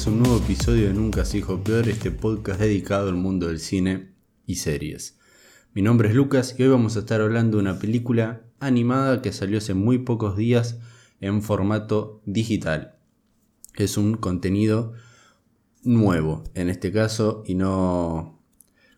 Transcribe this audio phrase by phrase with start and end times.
[0.00, 3.60] Bienvenidos un nuevo episodio de Nunca se dijo peor, este podcast dedicado al mundo del
[3.60, 4.14] cine
[4.46, 5.18] y series.
[5.74, 9.30] Mi nombre es Lucas y hoy vamos a estar hablando de una película animada que
[9.30, 10.78] salió hace muy pocos días
[11.20, 12.96] en formato digital.
[13.74, 14.94] Es un contenido
[15.82, 18.40] nuevo en este caso y no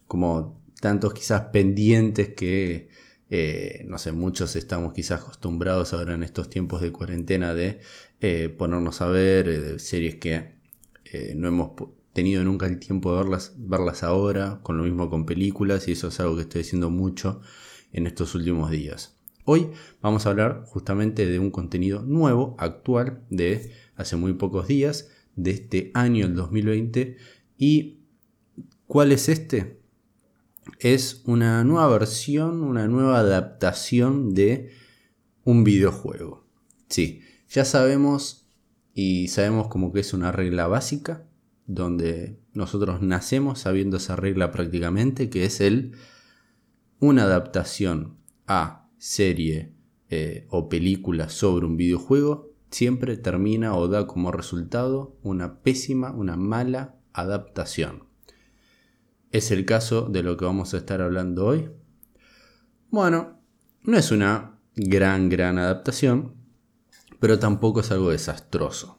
[0.06, 2.90] como tantos quizás pendientes que
[3.28, 7.80] eh, no sé, muchos estamos quizás acostumbrados ahora en estos tiempos de cuarentena de
[8.20, 10.61] eh, ponernos a ver eh, series que
[11.34, 11.72] no hemos
[12.12, 16.08] tenido nunca el tiempo de verlas, verlas ahora, con lo mismo con películas, y eso
[16.08, 17.40] es algo que estoy haciendo mucho
[17.92, 19.16] en estos últimos días.
[19.44, 25.10] Hoy vamos a hablar justamente de un contenido nuevo, actual, de hace muy pocos días,
[25.36, 27.16] de este año, el 2020.
[27.58, 28.00] ¿Y
[28.86, 29.82] cuál es este?
[30.78, 34.70] es una nueva versión, una nueva adaptación de
[35.44, 36.44] un videojuego.
[36.88, 38.41] Sí, ya sabemos
[38.94, 41.24] y sabemos como que es una regla básica,
[41.66, 45.92] donde nosotros nacemos sabiendo esa regla prácticamente, que es el
[46.98, 49.72] una adaptación a serie
[50.08, 56.36] eh, o película sobre un videojuego siempre termina o da como resultado una pésima, una
[56.36, 58.04] mala adaptación.
[59.30, 61.70] ¿Es el caso de lo que vamos a estar hablando hoy?
[62.90, 63.40] Bueno,
[63.82, 66.34] no es una gran, gran adaptación,
[67.22, 68.98] pero tampoco es algo desastroso.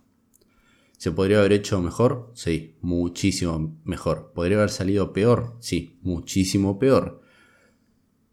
[0.97, 2.31] ¿Se podría haber hecho mejor?
[2.35, 4.31] Sí, muchísimo mejor.
[4.33, 5.57] ¿Podría haber salido peor?
[5.59, 7.19] Sí, muchísimo peor.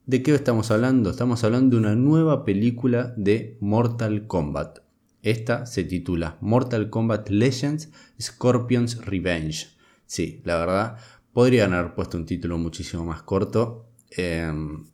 [0.07, 1.11] ¿De qué estamos hablando?
[1.11, 4.79] Estamos hablando de una nueva película de Mortal Kombat.
[5.23, 7.91] Esta se titula Mortal Kombat Legends
[8.23, 9.71] Scorpion's Revenge.
[10.07, 10.99] Sí, la verdad,
[11.33, 13.89] Podrían haber puesto un título muchísimo más corto.
[14.13, 14.85] Em,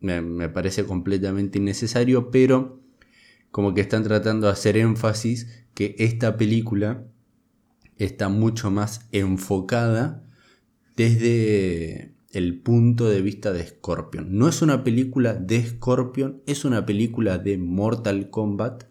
[0.00, 2.79] me, parece completamente innecesario, pero
[3.50, 7.04] como que están tratando de hacer énfasis que esta película
[7.96, 10.24] está mucho más enfocada
[10.96, 14.38] desde el punto de vista de Scorpion.
[14.38, 18.84] No es una película de Scorpion, es una película de Mortal Kombat,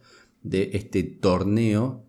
[0.43, 2.05] de este torneo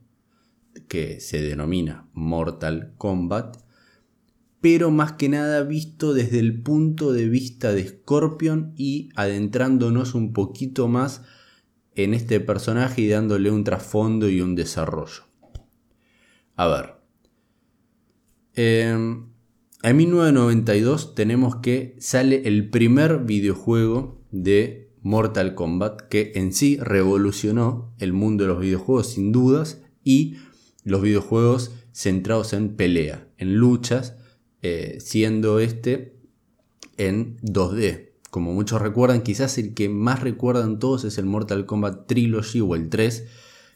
[0.89, 3.57] que se denomina Mortal Kombat
[4.61, 10.33] pero más que nada visto desde el punto de vista de Scorpion y adentrándonos un
[10.33, 11.23] poquito más
[11.95, 15.25] en este personaje y dándole un trasfondo y un desarrollo.
[16.57, 16.95] A ver.
[18.55, 19.27] Em,
[19.83, 27.95] en 1992 tenemos que sale el primer videojuego de Mortal Kombat que en sí revolucionó
[27.99, 30.37] el mundo de los videojuegos sin dudas y
[30.85, 34.17] los videojuegos centrados en pelea, en luchas
[34.63, 36.17] eh, siendo este
[36.99, 38.10] en 2D.
[38.31, 42.77] Como muchos recuerdan, quizás el que más recuerdan todos es el Mortal Kombat Trilogy o
[42.77, 43.27] el 3.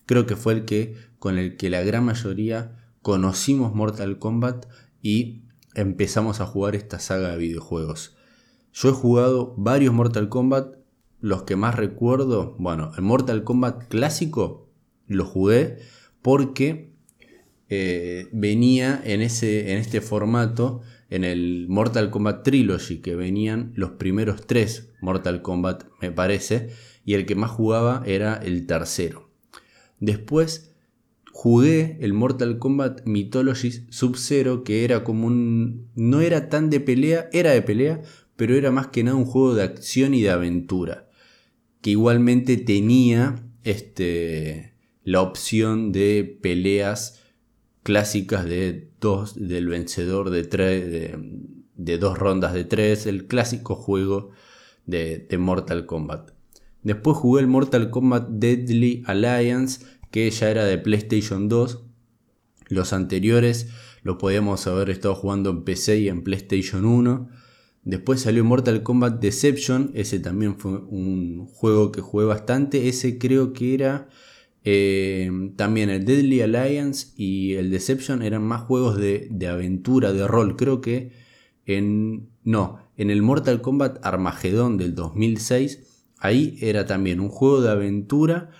[0.06, 4.66] Creo que fue el que con el que la gran mayoría conocimos Mortal Kombat
[5.02, 5.42] y
[5.74, 8.16] empezamos a jugar esta saga de videojuegos.
[8.72, 10.76] Yo he jugado varios Mortal Kombat,
[11.20, 14.68] los que más recuerdo, bueno, el Mortal Kombat clásico
[15.06, 15.78] lo jugué
[16.22, 16.94] porque
[17.68, 23.92] eh, venía en, ese, en este formato en el Mortal Kombat Trilogy, que venían los
[23.92, 26.70] primeros tres Mortal Kombat, me parece,
[27.04, 29.30] y el que más jugaba era el tercero.
[30.00, 30.74] Después
[31.32, 35.90] jugué el Mortal Kombat Mythology Sub-Zero, que era como un...
[35.94, 38.02] no era tan de pelea, era de pelea,
[38.36, 41.08] pero era más que nada un juego de acción y de aventura,
[41.80, 47.20] que igualmente tenía este, la opción de peleas
[47.82, 51.12] clásicas de dos, del vencedor de, tres,
[51.76, 54.30] de, dos rondas de tres, el clásico juego
[54.86, 56.30] de, Mortal Kombat.
[56.82, 61.84] Después jugué el Mortal Kombat Deadly Alliance, que ya era de PlayStation 2.
[62.68, 63.68] Los anteriores
[64.02, 67.28] lo podíamos haber estado jugando en PC y en PlayStation 1.
[67.82, 72.88] Después salió Mortal Kombat Deception, ese también fue un juego que jugué bastante.
[72.88, 74.08] Ese creo que era
[74.64, 80.56] eh, también el Deadly Alliance y el Deception eran más juegos de, aventura, de rol.
[80.56, 81.12] Creo que
[81.66, 82.30] en.
[82.42, 88.50] No, en el Mortal Kombat Armageddon del 2006, ahí era también un juego de aventura.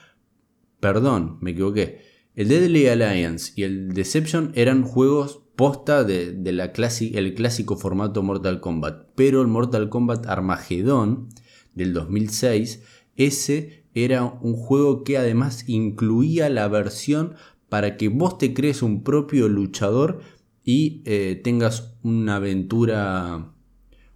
[0.80, 2.02] Perdón, me equivoqué.
[2.34, 8.60] El Deadly Alliance y el Deception eran juegos posta de, la el clásico formato Mortal
[8.60, 9.06] Kombat.
[9.14, 11.28] Pero el Mortal Kombat Armageddon
[11.74, 12.82] del 2006,
[13.16, 17.34] ese era un juego que además incluía la versión
[17.68, 20.20] para que vos te crees un propio luchador
[20.64, 23.52] y eh, tengas una aventura,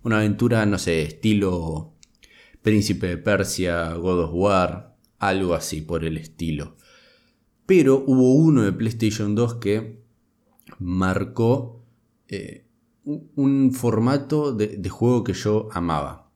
[0.03, 1.95] una aventura, no sé, estilo
[2.63, 6.77] Príncipe de Persia, God of War, algo así por el estilo.
[7.67, 10.03] Pero hubo uno de PlayStation 2 que
[10.79, 11.85] marcó
[12.29, 12.67] eh,
[13.05, 16.28] un formato de, juego que yo amaba.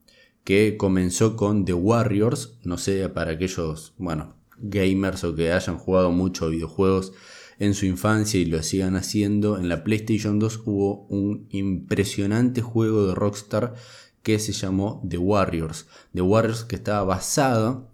[0.45, 2.59] Que comenzó con The Warriors.
[2.65, 7.13] No sé, para aquellos, bueno, gamers o que hayan jugado mucho videojuegos
[7.59, 9.59] en su infancia y lo sigan haciendo.
[9.59, 13.75] En la PlayStation 2 hubo un impresionante juego de Rockstar
[14.23, 15.87] que se llamó The Warriors.
[16.13, 17.91] The Warriors que estaba basado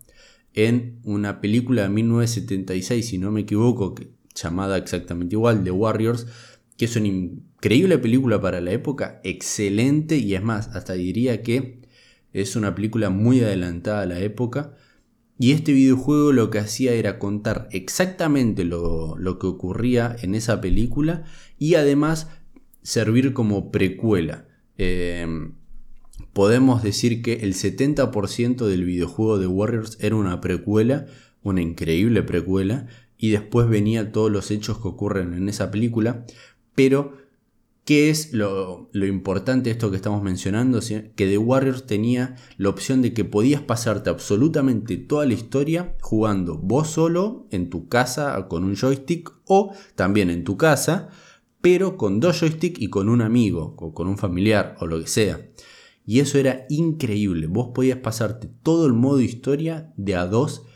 [0.54, 3.94] en una película de 1976, si no me equivoco,
[4.34, 6.26] llamada exactamente igual, The Warriors,
[6.76, 11.82] que es una increíble película para la época, excelente y es más, hasta diría que
[12.32, 14.74] es una película muy adelantada a la época.
[15.38, 21.24] Y este videojuego lo que hacía era contar exactamente lo, que ocurría en esa película
[21.58, 22.28] y además
[22.82, 24.48] servir como precuela.
[24.78, 25.52] Eh,
[26.32, 31.06] podemos decir que el 70% del videojuego de Warriors era una precuela,
[31.42, 32.86] una increíble precuela,
[33.16, 36.24] y después venía todos los hechos que ocurren en esa película,
[36.74, 37.16] pero
[37.88, 40.80] ¿qué es lo, importante de esto que estamos mencionando?
[41.16, 46.58] Que The Warriors tenía la opción de que podías pasarte absolutamente toda la historia jugando
[46.58, 51.08] vos solo en tu casa con un joystick o también en tu casa,
[51.62, 55.06] pero con dos joysticks y con un amigo o con un familiar o lo que
[55.06, 55.48] sea.
[56.04, 57.46] Y eso era increíble.
[57.46, 60.66] Vos podías pasarte todo el modo historia de a dos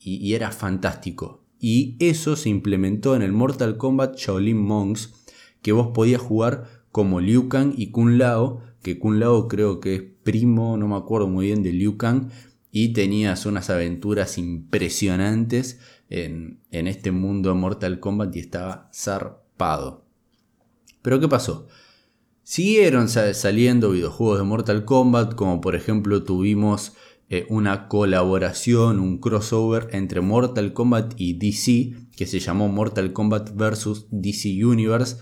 [0.00, 1.44] y, era fantástico.
[1.60, 5.25] Y eso se implementó en el Mortal Kombat Shaolin Monks,
[5.62, 9.94] que vos podías jugar como Liu Kang y Kun Lao, que Kun Lao creo que
[9.94, 12.30] es primo, no me acuerdo muy bien de Liu Kang,
[12.70, 20.04] y tenías unas aventuras impresionantes en, en este mundo de Mortal Kombat y estaba zarpado.
[21.02, 21.68] Pero ¿qué pasó?
[22.42, 26.92] Siguieron saliendo videojuegos de Mortal Kombat, como por ejemplo tuvimos
[27.28, 33.50] eh, una colaboración, un crossover entre Mortal Kombat y DC, que se llamó Mortal Kombat
[33.56, 34.06] vs.
[34.10, 35.16] DC Universe,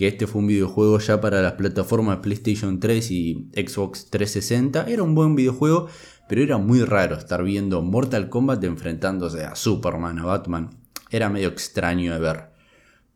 [0.00, 4.88] que este fue un videojuego ya para las plataformas PlayStation 3 y Xbox 360.
[4.88, 5.88] Era un buen videojuego,
[6.26, 10.70] pero era muy raro estar viendo Mortal Kombat enfrentándose a Superman, a Batman.
[11.10, 12.44] Era medio extraño de ver.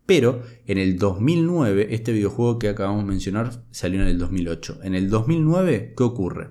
[0.05, 4.81] Pero en el 2009, este videojuego que acabamos de mencionar salió en el 2008.
[4.83, 6.51] En el 2009, ¿qué ocurre?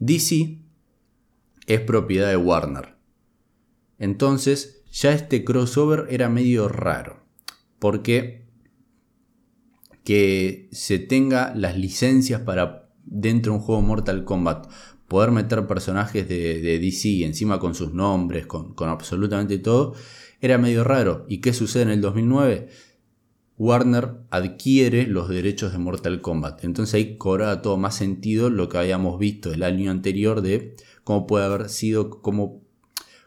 [0.00, 0.58] DC
[1.66, 2.96] es propiedad de Warner.
[3.98, 7.24] Entonces, ya este crossover era medio raro.
[7.78, 8.45] Porque
[10.06, 14.68] que se tenga las licencias para dentro de un juego Mortal Kombat
[15.08, 19.94] poder meter personajes de, DC encima con sus nombres, con, con absolutamente todo,
[20.40, 21.26] era medio raro.
[21.28, 22.68] ¿Y qué sucede en el 2009?
[23.58, 26.62] Warner adquiere los derechos de Mortal Kombat.
[26.62, 31.26] Entonces ahí cobra todo más sentido lo que habíamos visto el año anterior de cómo
[31.26, 32.62] puede haber sido, cómo,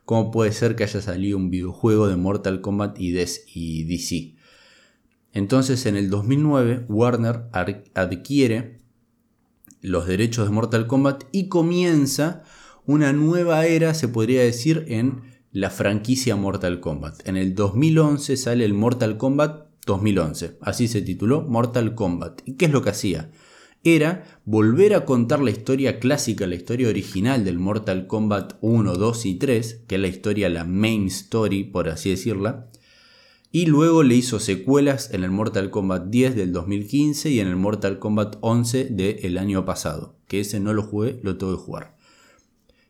[0.05, 4.38] cómo puede ser que haya salido un videojuego de Mortal Kombat y DC.
[5.33, 8.79] Entonces en el 2009 Warner adquiere
[9.81, 12.43] los derechos de Mortal Kombat y comienza
[12.85, 15.21] una nueva era, se podría decir, en
[15.51, 17.27] la franquicia Mortal Kombat.
[17.27, 22.41] En el 2011 sale el Mortal Kombat 2011, así se tituló Mortal Kombat.
[22.45, 23.31] ¿Y qué es lo que hacía?
[23.83, 29.25] Era volver a contar la historia clásica, la historia original del Mortal Kombat 1, 2
[29.25, 32.69] y 3, que es la historia, la main story, por así decirla.
[33.51, 37.55] Y luego le hizo secuelas en el Mortal Kombat 10 del 2015 y en el
[37.55, 40.17] Mortal Kombat 11 del año pasado.
[40.27, 41.97] Que ese no lo jugué, lo tengo que jugar.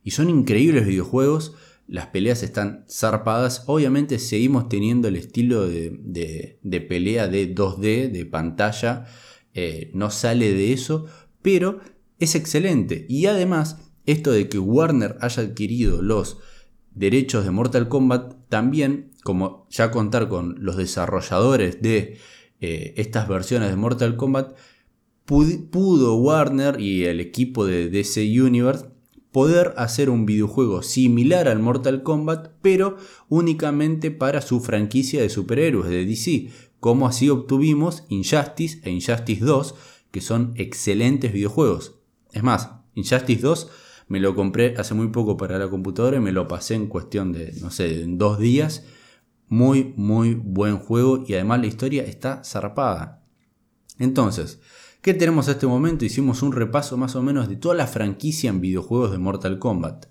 [0.03, 1.55] Y son increíbles videojuegos
[1.89, 3.63] las peleas están zarpadas.
[3.65, 9.07] Obviamente seguimos teniendo el estilo de, pelea de 2D, de pantalla.
[9.55, 11.07] Eh, no sale de eso,
[11.41, 11.79] pero
[12.19, 13.07] es excelente.
[13.09, 16.37] Y además, esto de que Warner haya adquirido los
[16.93, 22.17] derechos de Mortal Kombat, también, como ya contar con los desarrolladores de
[22.61, 24.57] eh, estas versiones de Mortal Kombat,
[25.23, 28.87] pudo Warner y el equipo de DC Universe
[29.31, 35.91] poder hacer un videojuego similar al Mortal Kombat, pero únicamente para su franquicia de superhéroes
[35.91, 39.75] de DC, como así obtuvimos Injustice e Injustice 2,
[40.09, 41.99] que son excelentes videojuegos.
[42.33, 43.69] Es más, Injustice 2
[44.07, 47.31] me lo compré hace muy poco para la computadora y me lo pasé en cuestión
[47.31, 48.85] de, no sé, en dos días.
[49.49, 53.25] Muy, muy buen juego y además la historia está zarpada.
[53.97, 54.59] Entonces,
[55.01, 56.03] ¿Qué tenemos a este momento?
[56.03, 60.07] Hicimos un repaso más o menos de toda la franquicia en videojuegos de Mortal Kombat.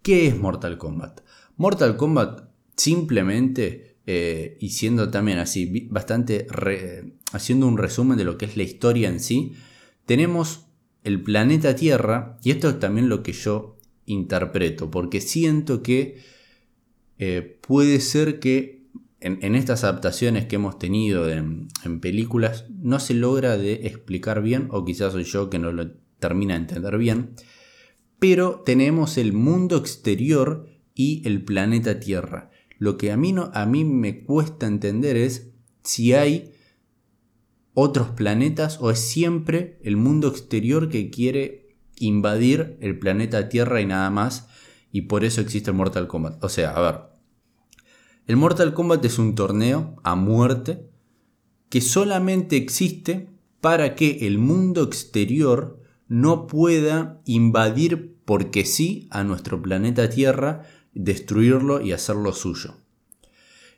[0.00, 1.20] ¿Qué es Mortal Kombat?
[1.56, 6.46] Mortal Kombat simplemente, eh, y siendo también así, bastante
[7.32, 9.52] haciendo un resumen de lo que es la historia en sí,
[10.06, 10.68] tenemos
[11.04, 16.22] el planeta Tierra, y esto es también lo que yo interpreto, porque siento que
[17.18, 18.76] eh, puede ser que
[19.20, 21.68] en, estas adaptaciones que hemos tenido en,
[22.00, 26.54] películas no se logra de explicar bien, o quizás soy yo que no lo termina
[26.54, 27.34] de entender bien,
[28.18, 32.50] pero tenemos el mundo exterior y el planeta Tierra.
[32.78, 35.50] Lo que a mí, no, a mí me cuesta entender es
[35.82, 36.52] si hay
[37.74, 43.86] otros planetas o es siempre el mundo exterior que quiere invadir el planeta Tierra y
[43.86, 44.48] nada más,
[44.96, 46.42] y por eso existe el Mortal Kombat.
[46.42, 47.00] O sea, a ver,
[48.26, 50.88] el Mortal Kombat es un torneo a muerte
[51.68, 53.28] que solamente existe
[53.60, 60.62] para que el mundo exterior no pueda invadir porque sí a nuestro planeta Tierra,
[60.94, 62.76] destruirlo y hacerlo suyo.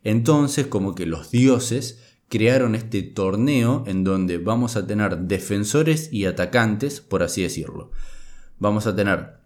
[0.05, 1.99] Entonces como que los dioses
[2.29, 7.91] crearon este torneo en donde vamos a tener defensores y atacantes, por así decirlo.
[8.61, 9.38] Vamos a tener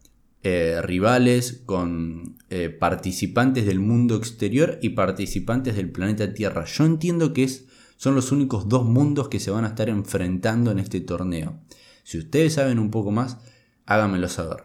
[0.45, 6.65] eh, rivales, con eh, participantes del mundo exterior y participantes del planeta Tierra.
[6.65, 10.73] Yo entiendo que es, son los únicos dos mundos que se van a estar enfrentando
[10.73, 11.61] en este torneo.
[12.03, 13.39] Si ustedes saben un poco más,
[13.87, 14.65] háganmelo saber.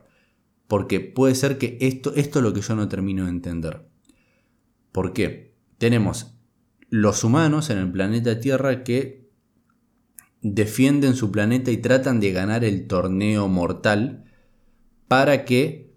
[0.68, 3.88] Porque puede ser que esto, esto es lo que yo no termino de entender.
[4.92, 5.56] ¿Por qué?
[5.78, 6.34] Tenemos
[6.90, 9.30] los humanos en el planeta Tierra que
[10.42, 14.27] defienden su planeta y tratan de ganar el torneo mortal
[15.08, 15.94] para que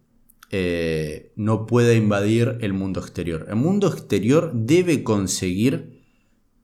[0.51, 3.47] eh, no pueda invadir el mundo exterior.
[3.49, 6.03] El mundo exterior debe conseguir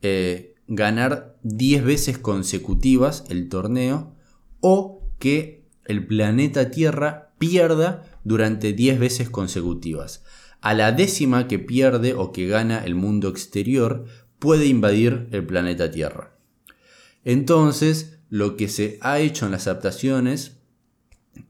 [0.03, 4.15] eh, ganar 10 veces consecutivas el torneo
[4.61, 10.25] o que el planeta Tierra pierda durante 10 veces consecutivas.
[10.61, 14.07] A la décima que pierde o que gana el mundo exterior
[14.41, 16.37] puede invadir el planeta Tierra.
[17.25, 20.59] Entonces, lo que se ha hecho en las adaptaciones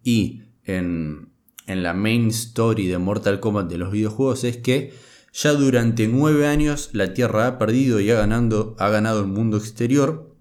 [0.03, 1.30] y en,
[1.66, 4.92] la main story de Mortal Kombat de los videojuegos es que
[5.32, 10.35] ya durante nueve años la Tierra ha perdido y ha, ha ganado el mundo exterior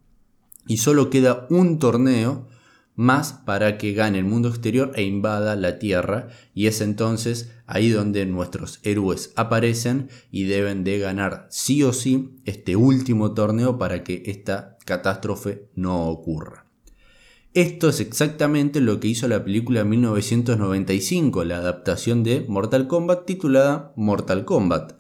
[0.68, 2.48] y solo queda un torneo
[2.96, 7.90] más para que gane el mundo exterior e invada la Tierra y es entonces ahí
[7.90, 14.04] donde nuestros héroes aparecen y deben de ganar sí o sí este último torneo para
[14.04, 16.65] que esta catástrofe no ocurra.
[17.56, 23.94] Esto es exactamente lo que hizo la película 1995, la adaptación de Mortal Kombat titulada
[23.96, 25.00] Mortal Kombat,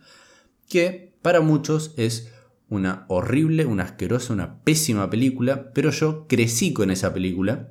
[0.69, 2.31] que para muchos es
[2.69, 7.67] una horrible, una asquerosa, una pésima película, pero yo crecí con esa película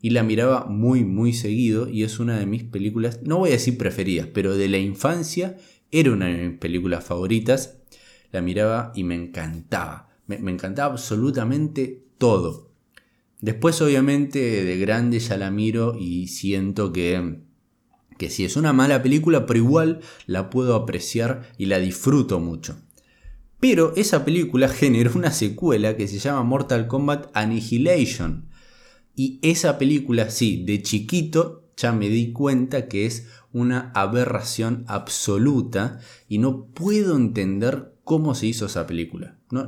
[0.00, 3.54] y la miraba muy muy seguido y es una de mis películas, no voy a
[3.54, 5.56] decir preferidas, pero de la infancia
[5.90, 7.80] era una de mis películas favoritas,
[8.30, 12.67] la miraba y me encantaba, me, me encantaba absolutamente todo.
[13.40, 17.40] Después obviamente de grande ya la miro y siento que,
[18.16, 22.76] que sí es una mala película, pero igual la puedo apreciar y la disfruto mucho.
[23.60, 28.48] Pero esa película generó una secuela que se llama Mortal Kombat Annihilation.
[29.14, 36.00] Y esa película, sí, de chiquito ya me di cuenta que es una aberración absoluta
[36.28, 39.38] y no puedo entender cómo se hizo esa película.
[39.50, 39.66] No,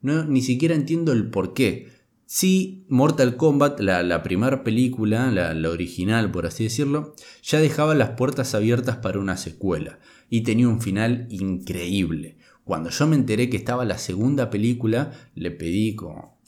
[0.00, 1.97] no, ni siquiera entiendo el por qué.
[2.30, 8.54] Sí, Mortal Kombat, la, primera película, la, original por así decirlo, ya dejaba las puertas
[8.54, 12.36] abiertas para una secuela y tenía un final increíble.
[12.64, 16.38] Cuando yo me enteré que estaba la segunda película, le pedí como,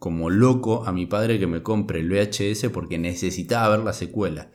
[0.00, 4.50] como loco a mi padre que me compre el VHS porque necesitaba ver la secuela.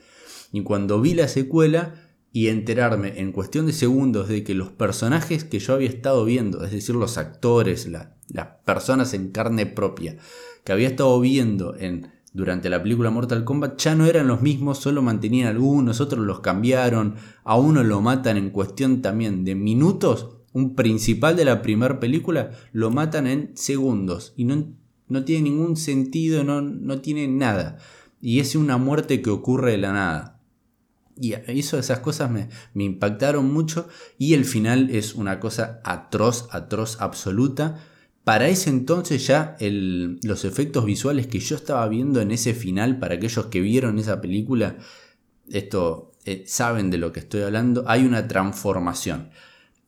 [0.52, 1.94] Y cuando vi la secuela
[2.34, 6.62] y enterarme en cuestión de segundos de que los personajes que yo había estado viendo,
[6.62, 10.18] es decir, los actores, las personas en carne propia,
[10.66, 14.78] que había estado viendo en, durante la película Mortal Kombat ya no eran los mismos,
[14.78, 20.38] solo mantenían algunos, otros los cambiaron, a uno lo matan en cuestión también de minutos,
[20.52, 24.74] un principal de la primera película lo matan en segundos y no,
[25.06, 27.78] no tiene ningún sentido, no, no tiene nada.
[28.20, 30.40] Y es una muerte que ocurre de la nada.
[31.20, 33.86] Y eso, esas cosas me, me, impactaron mucho
[34.18, 37.78] y el final es una cosa atroz, atroz, absoluta.
[38.26, 43.14] Para ese entonces ya los efectos visuales que yo estaba viendo en ese final, para
[43.14, 44.78] aquellos que vieron esa película,
[45.48, 49.30] esto eh, saben de lo que estoy hablando, hay una transformación.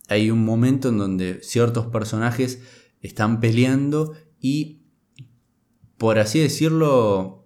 [0.06, 2.62] Hay un momento en donde ciertos personajes
[3.00, 4.82] están peleando y,
[5.96, 7.44] por así decirlo,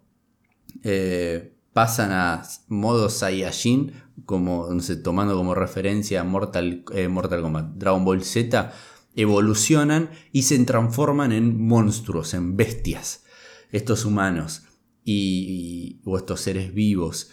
[0.82, 3.94] eh, pasan a modo Saiyajin,
[4.26, 4.68] como,
[5.02, 8.74] tomando como referencia Mortal, eh, Mortal Kombat, Dragon Ball Z
[9.14, 13.24] evolucionan y se transforman en monstruos, en bestias,
[13.70, 14.64] estos humanos
[15.04, 17.30] y, o estos seres vivos.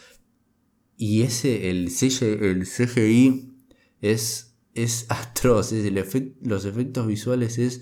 [0.98, 1.90] Y ese, el,
[2.42, 3.52] el CGI
[4.02, 7.82] es es atroz, es el los efectos visuales es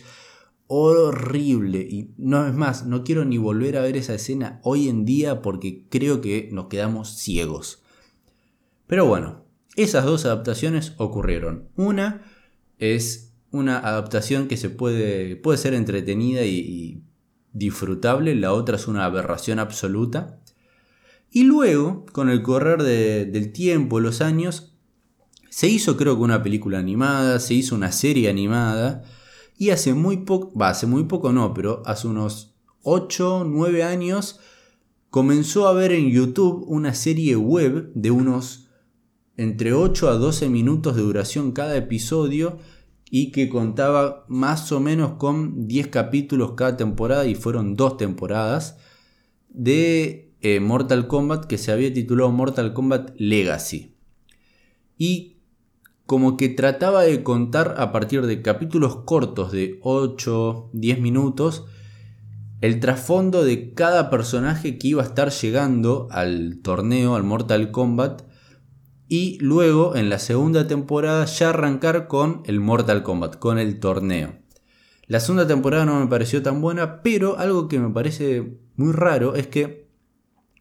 [0.68, 1.80] horrible.
[1.80, 5.42] Y no es más, no quiero ni volver a ver esa escena hoy en día
[5.42, 7.84] porque creo que nos quedamos ciegos.
[8.88, 11.70] Pero bueno, esas dos adaptaciones ocurrieron.
[11.76, 12.26] Una
[12.80, 13.27] es
[13.58, 17.04] una adaptación que se puede, puede ser entretenida y,
[17.54, 20.40] disfrutable, la otra es una aberración absoluta.
[21.32, 24.76] Y luego, con el correr del tiempo, los años,
[25.50, 29.04] se hizo creo que una película animada, se hizo una serie animada,
[29.58, 34.40] y hace muy poco, va, hace muy poco no, pero hace unos 8, 9 años
[35.10, 38.68] comenzó a ver en YouTube una serie web de unos
[39.36, 42.60] entre 8 a 12 minutos de duración cada episodio
[43.10, 48.78] y que contaba más o menos con 10 capítulos cada temporada y fueron dos temporadas
[49.50, 53.96] de eh, Mortal Kombat que se había titulado Mortal Kombat Legacy.
[54.98, 55.38] Y
[56.06, 61.66] como que trataba de contar a partir de capítulos cortos de 8, 10 minutos
[62.60, 68.24] el trasfondo de cada personaje que iba a estar llegando al torneo, al Mortal Kombat,
[69.08, 74.36] y luego en la segunda temporada ya arrancar con el Mortal Kombat, con el torneo.
[75.08, 79.36] La segunda temporada no me pareció tan buena, pero algo que me parece muy raro
[79.36, 79.88] es que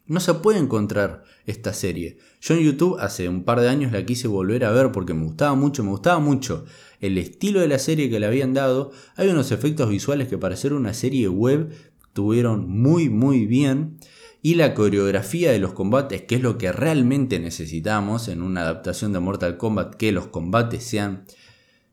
[0.06, 2.18] no se puede encontrar esta serie.
[2.40, 5.24] Yo en YouTube hace un par de años la quise volver a ver porque me
[5.24, 6.64] gustaba mucho, me gustaba mucho
[7.00, 8.92] el estilo de la serie que le habían dado.
[9.16, 11.72] Hay unos efectos visuales que para ser una serie web
[12.12, 13.98] tuvieron muy muy bien.
[14.46, 19.12] Y la coreografía de los combates, que es lo que realmente necesitamos en una adaptación
[19.12, 21.24] de Mortal Kombat, que los combates sean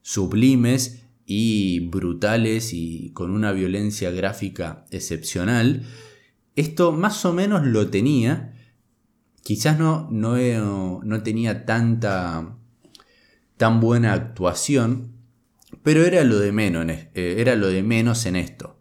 [0.03, 5.81] sublimes y brutales y con una violencia gráfica excepcional.
[6.55, 8.53] Esto más o menos lo tenía.
[9.41, 12.55] Quizás no, no, no tenía tanta
[13.57, 15.13] tan buena actuación,
[15.81, 18.72] pero era lo de menos, eh, era lo de menos en esto.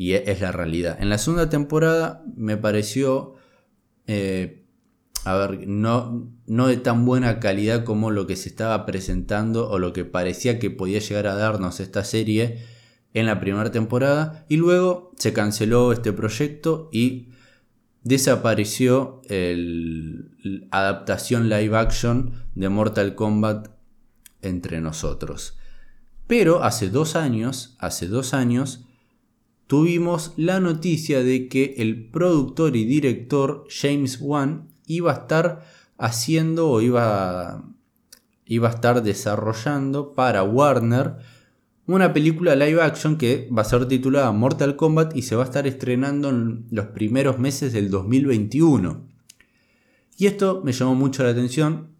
[0.00, 0.96] Y e, es la realidad.
[0.98, 3.34] En la segunda temporada me pareció,
[4.06, 4.64] eh,
[5.26, 9.78] a ver, no, no de tan buena calidad como lo que se estaba presentando o
[9.78, 12.64] lo que parecía que podía llegar a darnos esta serie
[13.12, 17.28] en la primera temporada y luego se canceló este proyecto y
[18.02, 23.68] desapareció la adaptación live action de Mortal Kombat
[24.40, 25.58] entre nosotros.
[26.26, 28.86] Pero hace dos años, hace dos años,
[29.70, 35.64] tuvimos la noticia de que el productor y director James Wan iba a estar
[35.96, 37.70] haciendo o iba,
[38.46, 41.18] iba a estar desarrollando para Warner
[41.86, 45.46] una película live action que va a ser titulada Mortal Kombat y se va a
[45.46, 49.06] estar estrenando en los primeros meses del 2021.
[50.18, 51.90] Y esto me llamó mucho la atención.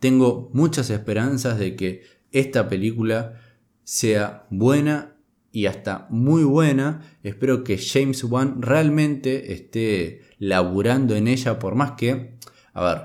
[0.00, 3.40] Tengo muchas esperanzas de que esta película
[3.84, 5.13] sea buena
[5.54, 7.00] y hasta muy buena.
[7.22, 12.34] Espero que James Wan realmente esté laburando en ella por más que,
[12.74, 12.98] a ver,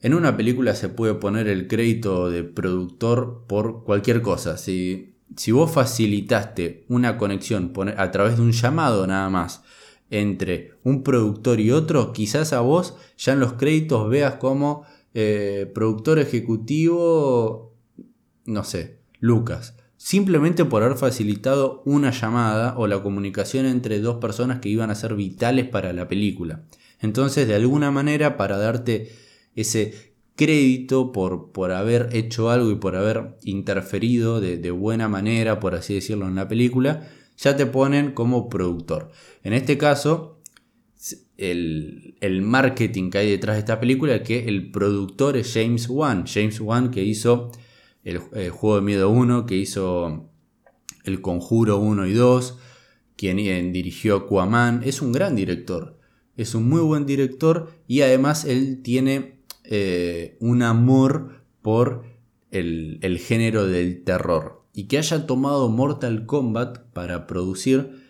[0.00, 4.56] en una película se puede poner el crédito de productor por cualquier cosa.
[4.56, 9.62] Si si vos facilitaste una conexión a través de un llamado nada más
[10.10, 15.70] entre un productor y otro, quizás a vos ya en los créditos veas como eh,
[15.74, 17.74] productor ejecutivo,
[18.44, 19.74] no sé, Lucas.
[20.04, 24.96] Simplemente por haber facilitado una llamada o la comunicación entre dos personas que iban a
[24.96, 26.64] ser vitales para la película.
[27.00, 29.12] Entonces, de alguna manera, para darte
[29.54, 35.76] ese crédito por, por haber hecho algo y por haber interferido de, buena manera, por
[35.76, 39.12] así decirlo, en la película, ya te ponen como productor.
[39.44, 40.40] En este caso,
[41.36, 46.24] el, marketing que hay detrás de esta película que el productor es James Wan.
[46.26, 47.52] James Wan que hizo
[48.04, 50.30] el, Juego de Miedo 1, que hizo
[51.04, 52.58] El Conjuro 1 y 2,
[53.16, 54.82] quien, dirigió Aquaman.
[54.84, 55.98] Es un gran director.
[56.36, 62.04] Es un muy buen director y además él tiene eh, un amor por
[62.50, 64.62] el, género del terror.
[64.74, 68.02] Y que haya tomado Mortal Kombat para producir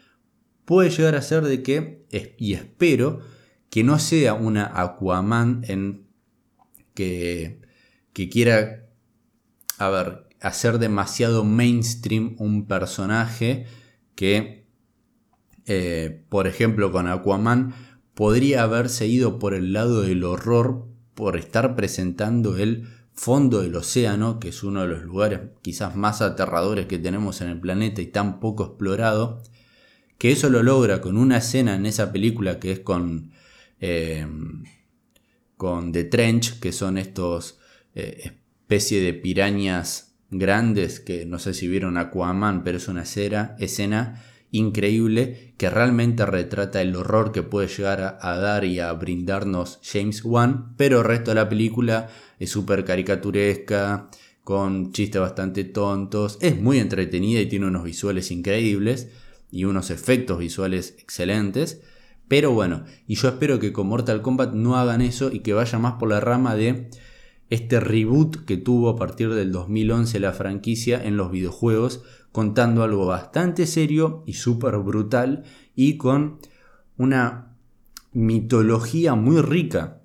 [0.64, 2.06] puede llegar a ser de que,
[2.38, 3.20] y espero,
[3.68, 6.06] que no sea una Aquaman en
[6.94, 7.60] que,
[8.12, 8.81] que quiera,
[9.78, 13.66] a ver, hacer demasiado mainstream un personaje
[14.14, 14.66] que,
[15.66, 17.74] eh, por ejemplo, con Aquaman
[18.14, 24.40] podría haberse ido por el lado del horror por estar presentando el fondo del océano,
[24.40, 28.06] que es uno de los lugares quizás más aterradores que tenemos en el planeta y
[28.06, 29.42] tan poco explorado,
[30.18, 33.32] que eso lo logra con una escena en esa película que es con,
[33.80, 34.26] eh,
[35.56, 37.58] con The Trench, que son estos
[37.94, 38.41] eh,
[38.74, 44.24] especie de pirañas grandes, que no sé si vieron Aquaman, pero es una escena, escena
[44.50, 50.24] increíble que realmente retrata el horror que puede llegar a, dar y a brindarnos James
[50.24, 52.08] Wan, pero el resto de la película
[52.38, 54.08] es súper caricaturesca,
[54.42, 59.10] con chistes bastante tontos, es muy entretenida y tiene unos visuales increíbles
[59.50, 61.82] y unos efectos visuales excelentes.
[62.26, 65.78] Pero bueno, y yo espero que con Mortal Kombat no hagan eso y que vaya
[65.78, 66.88] más por la rama de
[67.52, 73.04] este reboot que tuvo a partir del 2011 la franquicia en los videojuegos, contando algo
[73.04, 76.38] bastante serio y súper brutal y con
[76.96, 77.54] una
[78.12, 80.00] mitología muy rica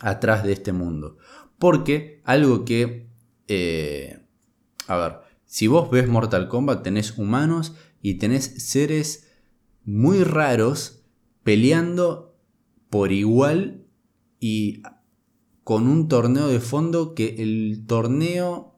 [0.00, 1.18] atrás de este mundo.
[1.56, 3.06] Porque algo que,
[3.46, 4.18] eh,
[4.88, 9.30] a ver, si vos ves Mortal Kombat tenés humanos y tenés seres
[9.84, 11.04] muy raros
[11.44, 12.34] peleando
[12.90, 13.86] por igual
[14.40, 14.82] y
[15.64, 18.72] con un torneo de fondo que el torneo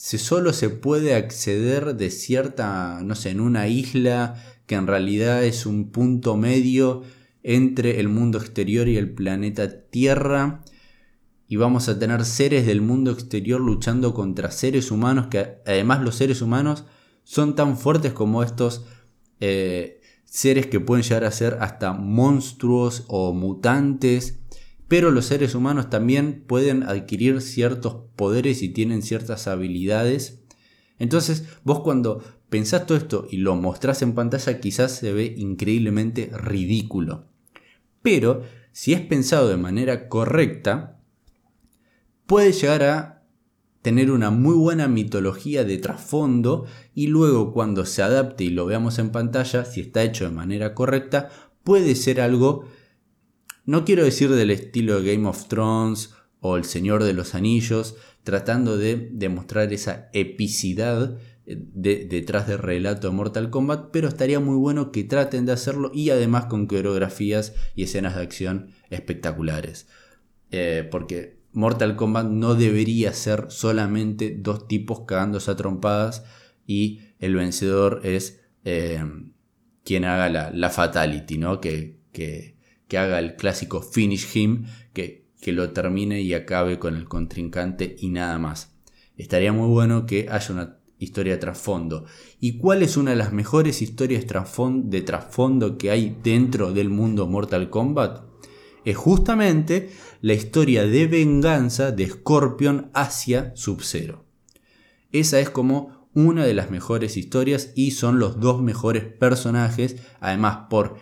[0.00, 5.44] se solo se puede acceder de cierta, no sé, en una isla que en realidad
[5.44, 7.02] es un punto medio
[7.42, 10.64] entre el mundo exterior y el planeta Tierra.
[11.48, 16.14] Y vamos a tener seres del mundo exterior luchando contra seres humanos que además los
[16.14, 16.84] seres humanos
[17.24, 18.86] son tan fuertes como estos
[19.40, 24.39] eh, seres que pueden llegar a ser hasta monstruos o mutantes
[24.90, 30.42] pero los seres humanos también pueden adquirir ciertos poderes y tienen ciertas habilidades.
[30.98, 36.32] Entonces, vos cuando pensás todo esto y lo mostrás en pantalla, quizás se ve increíblemente
[36.34, 37.28] ridículo.
[38.02, 40.98] Pero, si es pensado de manera correcta,
[42.26, 43.22] puede llegar a
[43.82, 48.98] tener una muy buena mitología de trasfondo y luego cuando se adapte y lo veamos
[48.98, 51.28] en pantalla, si está hecho de manera correcta,
[51.62, 52.64] puede ser algo
[53.70, 57.94] no quiero decir del estilo de Game of Thrones o El Señor de los Anillos,
[58.24, 64.56] tratando de demostrar esa epicidad eh, detrás del relato de Mortal Kombat, pero estaría muy
[64.56, 69.86] bueno que traten de hacerlo y además con coreografías y escenas de acción espectaculares.
[70.50, 76.24] Eh, porque Mortal Kombat no debería ser solamente dos tipos cagándose a trompadas
[76.66, 79.00] y el vencedor es eh,
[79.84, 81.60] quien haga la, fatality, ¿no?
[81.60, 82.58] Que, que,
[82.90, 87.94] que haga el clásico finish him, que, que lo termine y acabe con el contrincante
[87.96, 88.74] y nada más.
[89.16, 92.04] Estaría muy bueno que haya una historia de trasfondo.
[92.40, 97.28] ¿Y cuál es una de las mejores historias de trasfondo que hay dentro del mundo
[97.28, 98.24] Mortal Kombat?
[98.84, 104.24] Es justamente la historia de venganza de Scorpion hacia Sub-Zero.
[105.12, 110.66] Esa es como una de las mejores historias y son los dos mejores personajes, además
[110.68, 110.96] por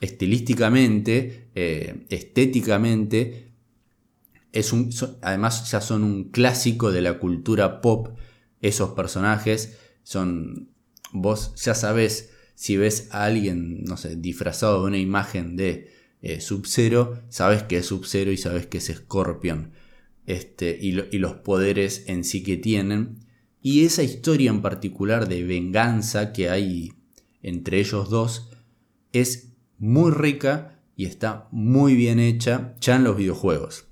[0.00, 3.52] estilísticamente, eh, estéticamente,
[4.52, 4.90] es un,
[5.22, 8.16] además ya son un clásico de la cultura pop.
[8.60, 10.70] Esos personajes son,
[11.12, 15.90] vos ya sabes, si ves a alguien, no sé, disfrazado de una imagen de
[16.22, 19.72] eh, Sub-Zero, sabes que es Sub-Zero y sabes que es Scorpion.
[20.26, 23.18] Este, y, y los poderes en sí que tienen.
[23.60, 26.92] Y esa historia en particular de venganza que hay
[27.42, 28.50] entre ellos dos
[29.12, 33.86] es muy rica y está muy bien hecha ya en los videojuegos.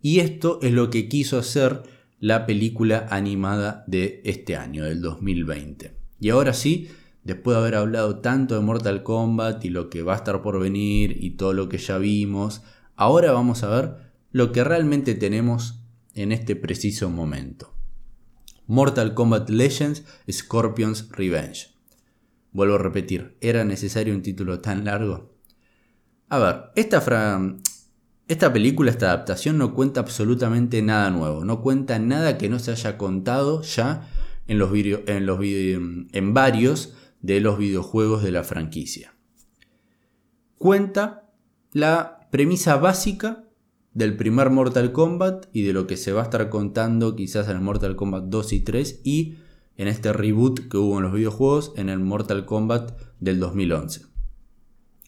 [0.00, 1.82] Y esto es lo que quiso hacer
[2.20, 5.96] la película animada de este año, del 2020.
[6.20, 6.88] Y ahora sí,
[7.24, 10.60] después de haber hablado tanto de Mortal Kombat y lo que va a estar por
[10.60, 12.62] venir y todo lo que ya vimos,
[12.96, 13.96] ahora vamos a ver
[14.30, 15.80] lo que realmente tenemos
[16.14, 17.74] en este preciso momento.
[18.66, 21.73] Mortal Kombat Legends Scorpion's Revenge.
[22.54, 25.34] Vuelvo a repetir, ¿era necesario un título tan largo?
[26.28, 27.02] A ver, esta,
[28.28, 32.70] esta película, esta adaptación no cuenta absolutamente nada nuevo, no cuenta nada que no se
[32.70, 34.08] haya contado ya
[34.46, 39.16] en, los en, los en varios de los videojuegos de la franquicia.
[40.56, 41.32] Cuenta
[41.72, 43.48] la premisa básica
[43.94, 47.56] del primer Mortal Kombat y de lo que se va a estar contando quizás en
[47.56, 49.38] el Mortal Kombat 2 y 3 y
[49.76, 54.02] en este reboot que hubo en los videojuegos en el Mortal Kombat del 2011.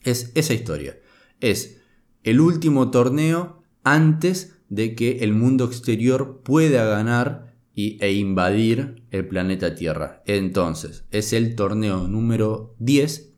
[0.03, 0.97] Es esa historia.
[1.39, 1.81] Es
[2.23, 9.27] el último torneo antes de que el mundo exterior pueda ganar y, e invadir el
[9.27, 10.23] planeta Tierra.
[10.25, 13.33] Entonces, es el torneo número 10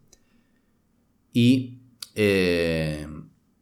[1.33, 1.81] y
[2.15, 3.07] eh,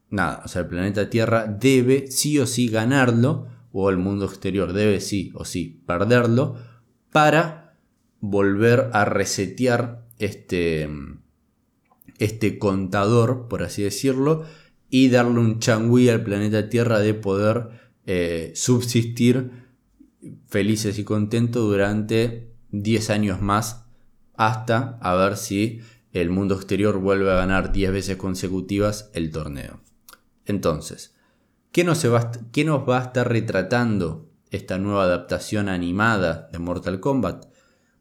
[0.09, 4.73] nada, o sea, el planeta Tierra debe sí o sí ganarlo o el mundo exterior
[4.73, 6.55] debe sí o sí perderlo
[7.11, 7.75] para
[8.19, 10.89] volver a resetear este,
[12.17, 14.45] este contador, por así decirlo,
[14.89, 17.69] y darle un changui al planeta Tierra de poder
[18.05, 19.51] eh, subsistir
[20.47, 23.85] felices y contentos durante 10 años más
[24.35, 25.81] hasta a ver si
[26.13, 29.81] el mundo exterior vuelve a ganar 10 veces consecutivas el torneo.
[30.45, 31.15] Entonces,
[31.71, 36.99] ¿qué nos, va, ¿qué nos va a estar retratando esta nueva adaptación animada de Mortal
[36.99, 37.45] Kombat?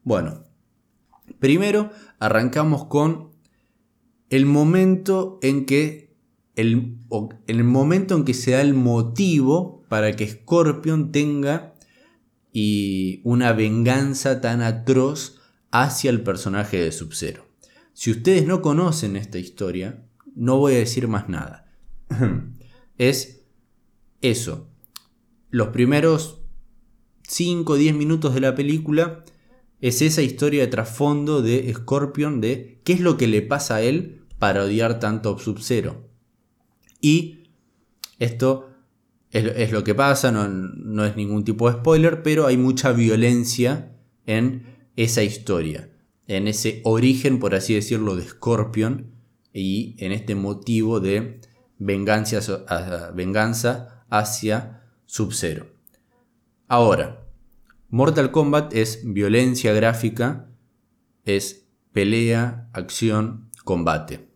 [0.03, 0.43] Bueno,
[1.39, 3.31] primero arrancamos con
[4.29, 6.15] el momento en que
[6.55, 6.97] el,
[7.47, 11.75] el momento en que se da el motivo para que Scorpion tenga
[12.51, 15.39] y una venganza tan atroz
[15.71, 17.45] hacia el personaje de Sub-Zero.
[17.93, 20.03] Si ustedes no conocen esta historia,
[20.35, 21.71] no voy a decir más nada.
[22.97, 23.41] es
[24.21, 24.69] eso.
[25.49, 26.36] Los primeros
[27.27, 29.23] 5 o 10 minutos de la película
[29.79, 33.81] es esa historia de trasfondo de Scorpion de qué es lo que le pasa a
[33.81, 36.07] él para odiar tanto a Sub-Zero.
[37.01, 37.43] Y
[38.17, 38.69] esto
[39.31, 43.91] es, lo que pasa, no, no es ningún tipo de spoiler, pero hay mucha violencia
[44.25, 45.91] en esa historia,
[46.27, 49.11] en ese origen, por así decirlo, de Scorpion
[49.53, 51.39] y en este motivo de
[51.77, 52.39] venganza,
[53.13, 55.76] venganza hacia Sub-Zero.
[56.69, 57.25] Ahora,
[57.89, 60.49] Mortal Kombat es violencia gráfica,
[61.23, 64.27] es pelea, acción, combate.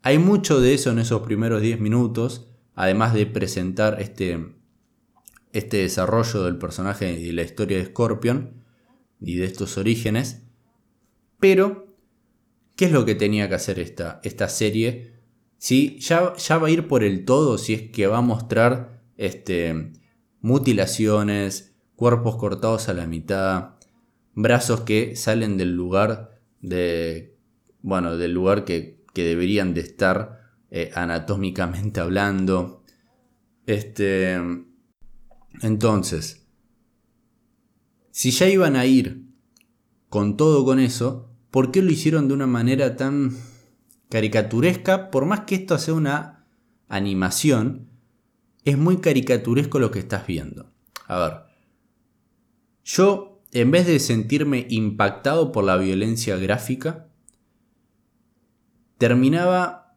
[0.00, 4.54] Hay mucho de eso en esos primeros 10 minutos, además de presentar este,
[5.52, 8.64] este desarrollo del personaje y la historia de Scorpion
[9.20, 10.42] y de estos orígenes.
[11.38, 11.94] Pero,
[12.76, 15.12] ¿qué es lo que tenía que hacer esta, esta serie?
[15.58, 19.02] Si ya, ya, va a ir por el todo, si es que va a mostrar
[19.18, 19.92] este,
[20.44, 23.76] mutilaciones, cuerpos cortados a la mitad,
[24.34, 27.38] brazos que salen del lugar de,
[27.80, 32.84] bueno, del lugar que, que deberían de estar eh, anatómicamente hablando.
[33.64, 34.38] Este,
[35.62, 36.46] entonces,
[38.10, 39.24] si ya iban a ir
[40.10, 43.34] con todo con eso, ¿por qué lo hicieron de una manera tan
[44.10, 45.10] caricaturesca?
[45.10, 46.44] Por más que esto sea una
[46.86, 47.93] animación,
[48.64, 50.70] es muy caricaturesco lo que estás viendo.
[51.06, 51.32] A ver,
[52.84, 57.08] yo, en vez de sentirme impactado por la violencia gráfica,
[58.98, 59.96] terminaba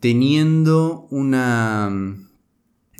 [0.00, 1.86] teniendo una...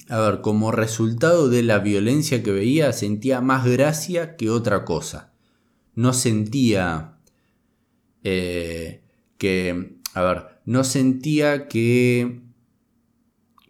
[0.08, 5.32] A ver, como resultado de la violencia que veía, sentía más gracia que otra cosa.
[5.94, 7.18] No sentía
[8.22, 9.02] eh,
[9.38, 9.98] que...
[10.12, 12.43] A ver, no sentía que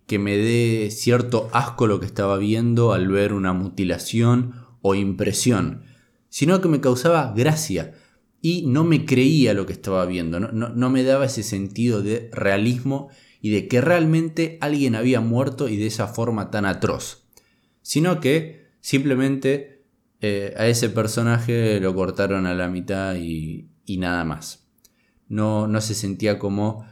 [0.06, 5.84] que me dé cierto asco lo que estaba viendo al ver una mutilación o impresión,
[6.28, 7.94] sino que me causaba gracia
[8.40, 12.28] y no me creía lo que estaba viendo, no, no me daba ese sentido de
[12.32, 13.08] realismo
[13.40, 17.26] y de que realmente alguien había muerto y de esa forma tan atroz,
[17.82, 19.74] sino que simplemente
[20.26, 24.66] eh, a ese personaje lo cortaron a la mitad y, nada más.
[25.28, 26.86] No, no, se sentía como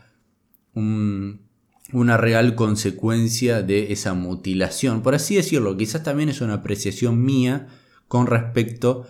[1.92, 7.68] una real consecuencia de esa mutilación, por así decirlo, quizás también es una apreciación mía
[8.08, 9.06] con respecto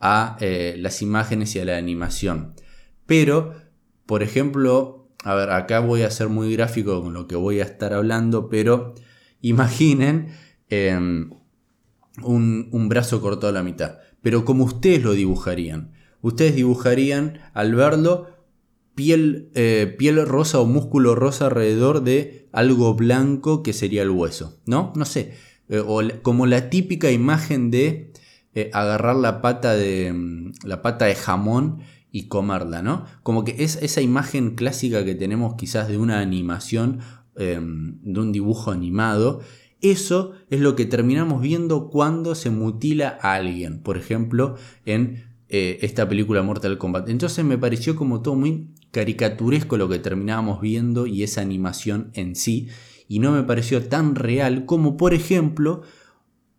[0.00, 2.54] a eh, las imágenes y a la animación.
[3.06, 3.54] Pero,
[4.06, 7.64] por ejemplo, a ver, acá voy a ser muy gráfico con lo que voy a
[7.64, 8.94] estar hablando, pero
[9.42, 10.28] imaginen
[10.68, 11.30] em,
[12.22, 13.98] un, brazo cortado a la mitad.
[14.22, 15.92] Pero como ustedes lo dibujarían.
[16.22, 18.28] Ustedes dibujarían al verlo
[19.00, 24.60] piel, eh, piel rosa o músculo rosa alrededor de algo blanco que sería el hueso.
[24.66, 24.92] ¿No?
[24.94, 25.32] No sé.
[25.70, 25.82] Eh,
[26.20, 28.12] como la típica imagen de
[28.54, 31.78] eh, agarrar la pata de, mm, la pata de jamón
[32.12, 33.06] y comerla, ¿no?
[33.22, 36.98] Como que es esa imagen clásica que tenemos quizás de una animación,
[37.36, 39.40] em, de un dibujo animado,
[39.80, 45.78] eso es lo que terminamos viendo cuando se mutila a alguien, por ejemplo, en eh,
[45.82, 47.08] esta película Mortal Kombat.
[47.08, 52.36] Entonces me pareció como todo muy caricaturesco lo que terminábamos viendo y esa animación en
[52.36, 52.68] sí,
[53.08, 55.82] y no me pareció tan real como, por ejemplo,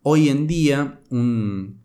[0.02, 1.80] hoy en día un,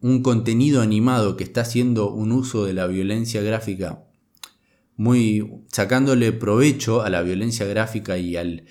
[0.00, 4.04] un contenido animado que está haciendo un uso de la violencia gráfica
[4.96, 8.64] muy sacándole provecho a la violencia gráfica y al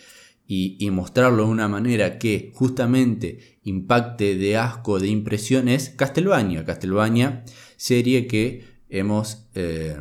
[0.53, 6.65] y, mostrarlo de una manera que justamente impacte de asco, de impresión, es Castlevania.
[6.65, 7.45] Castlevania,
[7.77, 9.95] serie que hemos eh,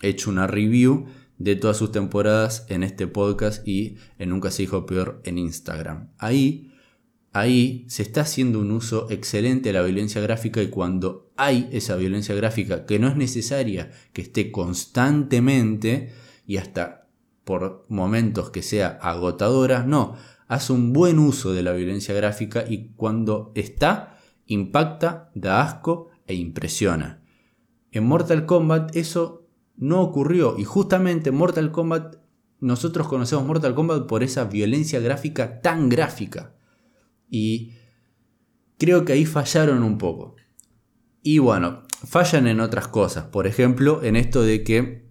[0.00, 1.06] hecho una review
[1.38, 6.10] de todas sus temporadas en este podcast y en Nunca se dijo peor en Instagram.
[6.18, 6.70] Ahí
[7.32, 11.96] ahí se está haciendo un uso excelente de la violencia gráfica y cuando hay esa
[11.96, 16.12] violencia gráfica que no es necesaria que esté constantemente
[16.46, 16.99] y hasta
[17.50, 20.14] por momentos que sea agotadora, no,
[20.46, 26.34] hace un buen uso de la violencia gráfica y cuando está, impacta, da asco e
[26.34, 27.24] impresiona.
[27.90, 32.18] En Mortal Kombat eso no ocurrió y justamente en Mortal Kombat
[32.60, 36.54] nosotros conocemos Mortal Kombat por esa violencia gráfica tan gráfica.
[37.28, 37.72] Y
[38.78, 40.36] creo que ahí fallaron un poco.
[41.20, 43.24] Y bueno, fallan en otras cosas.
[43.24, 45.10] Por ejemplo, en esto de que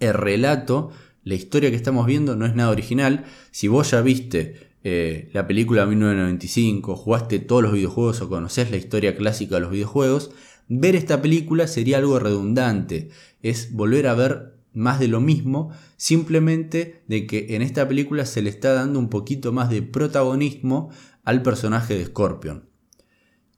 [0.00, 0.90] el relato,
[1.24, 3.24] la historia que estamos viendo no es nada original.
[3.50, 8.76] Si vos ya viste eh, la película 1995, jugaste todos los videojuegos o conoces la
[8.76, 10.32] historia clásica de los videojuegos,
[10.68, 13.10] ver esta película sería algo redundante.
[13.42, 18.42] Es volver a ver más de lo mismo, simplemente de que en esta película se
[18.42, 20.90] le está dando un poquito más de protagonismo
[21.24, 22.68] al personaje de Scorpion.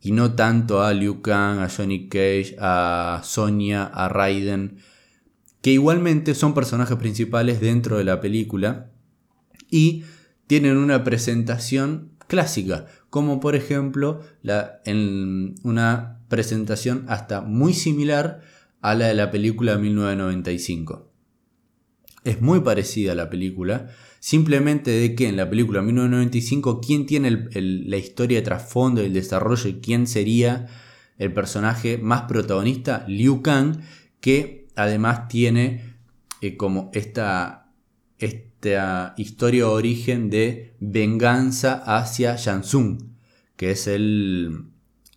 [0.01, 4.77] Y no tanto a Liu Kang, a Johnny Cage, a Sonya, a Raiden,
[5.65, 8.91] que igualmente son personajes principales dentro de la película
[9.71, 10.05] y
[10.47, 18.43] tienen una presentación clásica, como por ejemplo la, en una presentación hasta muy similar
[18.83, 21.11] a la de la película 1995.
[22.25, 23.89] Es muy parecida a la película,
[24.21, 29.15] simplemente de que en la película 1995, ¿quién tiene la historia de trasfondo y el
[29.15, 30.67] desarrollo y quién sería
[31.17, 33.07] el personaje más protagonista?
[33.09, 33.81] Liu Kang,
[34.21, 35.95] que además tiene
[36.41, 37.73] eh, como esta,
[38.19, 43.15] esta historia de origen de venganza hacia Shansung,
[43.57, 44.67] que es el,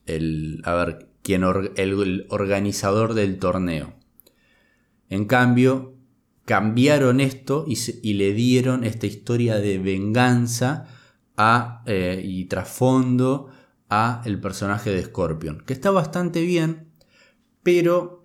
[0.06, 3.93] el, a ver, el organizador del torneo.
[5.10, 5.98] En cambio,
[6.46, 10.88] cambiaron esto y, le dieron esta historia de venganza
[11.36, 13.50] a, eh, y trasfondo
[13.89, 16.88] a el personaje de Scorpion, que está bastante bien,
[17.63, 18.16] pero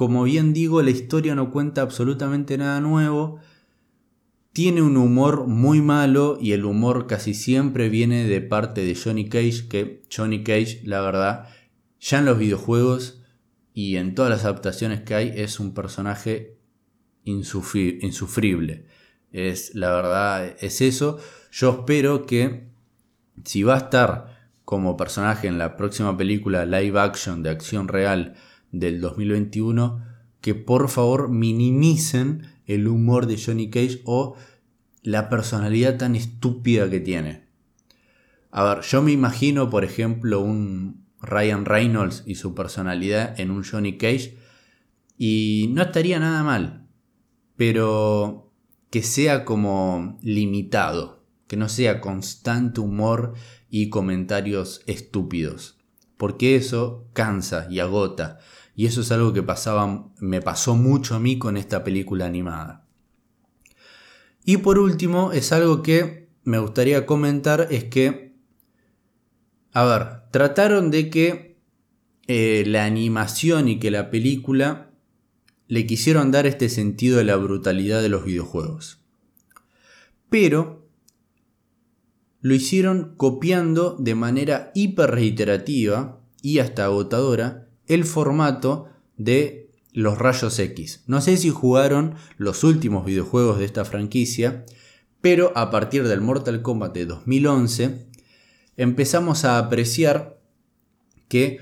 [0.00, 3.38] como bien digo, la historia no cuenta absolutamente nada nuevo.
[4.54, 9.28] Tiene un humor muy malo y el humor casi siempre viene de parte de Johnny
[9.28, 11.50] Cage, que Johnny Cage, la verdad,
[12.00, 13.20] ya en los videojuegos
[13.74, 16.56] y en todas las adaptaciones que hay es un personaje
[17.24, 18.86] insufrible.
[19.32, 21.18] Es la verdad, es eso.
[21.52, 22.70] Yo espero que
[23.44, 28.34] si va a estar como personaje en la próxima película live action de acción real
[28.72, 30.04] del 2021,
[30.40, 34.36] que por favor minimicen el humor de Johnny Cage o
[35.02, 37.44] la personalidad tan estúpida que tiene.
[38.50, 43.64] A ver, yo me imagino, por ejemplo, un, Ryan Reynolds y su personalidad en un
[43.64, 44.38] Johnny Cage.
[45.16, 46.86] Y no estaría nada mal.
[47.56, 48.52] Pero
[48.90, 51.24] que sea como limitado.
[51.46, 53.34] Que no sea constante humor
[53.68, 55.78] y comentarios estúpidos.
[56.16, 58.38] Porque eso cansa y agota.
[58.80, 62.88] Y eso es algo que pasaba, me pasó mucho a mí con esta película animada.
[64.42, 68.38] Y por último, es algo que me gustaría comentar, es que,
[69.72, 71.58] a ver, trataron de que
[72.26, 74.92] eh, la animación y que la película
[75.68, 79.02] le quisieron dar este sentido de la brutalidad de los videojuegos.
[80.30, 80.88] Pero
[82.40, 90.56] lo hicieron copiando de manera hiper reiterativa y hasta agotadora el formato de los rayos
[90.60, 91.02] X.
[91.08, 94.64] No sé si jugaron los últimos videojuegos de esta franquicia,
[95.20, 98.06] pero a partir del Mortal Kombat de 2011
[98.76, 100.40] empezamos a apreciar
[101.26, 101.58] que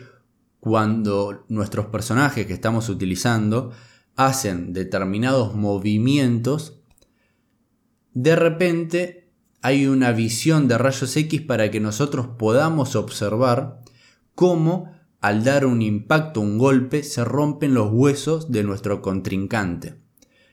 [0.60, 3.72] cuando nuestros personajes que estamos utilizando
[4.14, 6.82] hacen determinados movimientos,
[8.12, 9.30] de repente
[9.62, 13.82] hay una visión de rayos X para que nosotros podamos observar
[14.34, 19.96] cómo al dar un impacto, un golpe, se rompen los huesos de nuestro contrincante.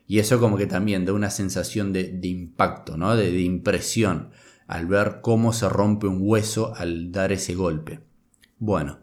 [0.08, 3.16] Y eso como que también da una sensación de, impacto, ¿no?
[3.16, 4.30] de impresión
[4.68, 8.02] al ver cómo se rompe un hueso al dar ese golpe.
[8.58, 9.00] Bueno,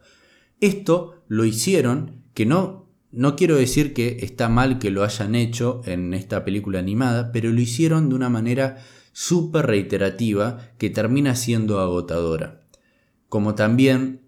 [0.61, 5.82] esto lo hicieron, que no, no quiero decir que está mal que lo hayan hecho
[5.84, 8.78] en esta película animada, pero lo hicieron de una manera
[9.12, 12.62] súper reiterativa que termina siendo agotadora.
[13.28, 14.22] Como también,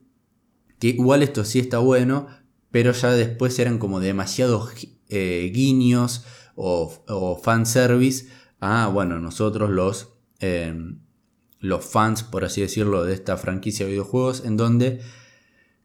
[0.85, 2.27] que igual esto sí está bueno,
[2.71, 4.71] pero ya después eran como demasiados
[5.09, 6.25] eh, guiños
[6.57, 8.29] o, o fanservice
[8.61, 10.11] a, bueno, nosotros los...
[10.41, 10.75] Eh,
[11.61, 15.01] los fans, por así decirlo, de esta franquicia de videojuegos, en donde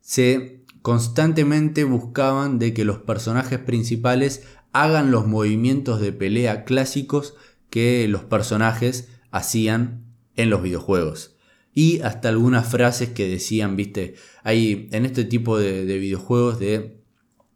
[0.02, 4.44] se constantemente buscaban de que los personajes principales
[4.74, 7.36] hagan los movimientos de pelea clásicos
[7.70, 10.04] que los personajes hacían
[10.36, 11.39] en los videojuegos.
[11.80, 17.00] Y hasta algunas frases que decían, viste, hay en este tipo de, videojuegos de,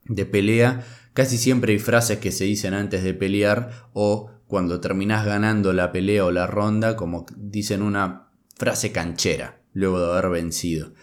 [0.06, 5.26] de pelea, casi siempre hay frases que se dicen antes de pelear o cuando terminás
[5.26, 10.94] ganando la pelea o la ronda, como dicen una frase canchera, luego de haber vencido.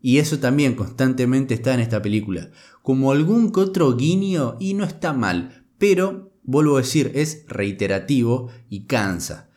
[0.00, 2.48] Y eso también constantemente está en esta película.
[2.80, 8.48] Como algún que otro guiño, y no está mal, pero, vuelvo a decir, es reiterativo
[8.70, 9.50] y cansa.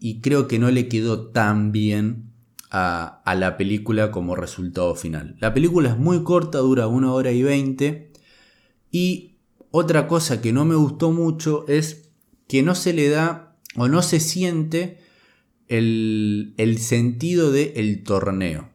[0.00, 2.32] Y creo que no le quedó tan bien
[2.70, 5.36] a, la película como resultado final.
[5.40, 8.12] La película es muy corta, dura una hora y veinte.
[8.90, 9.36] Y
[9.70, 12.10] otra cosa que no me gustó mucho es
[12.48, 14.98] que no se le da o no se siente
[15.68, 18.70] el, el sentido del el torneo.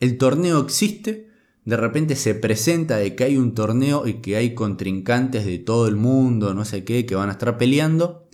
[0.00, 1.28] El torneo existe,
[1.64, 5.86] de repente se presenta de que hay un torneo y que hay contrincantes de todo
[5.86, 8.28] el mundo, no sé qué, que van a estar peleando.